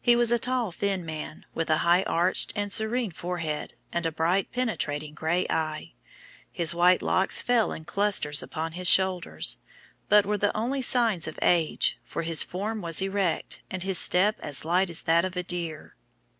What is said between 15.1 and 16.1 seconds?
of a deer.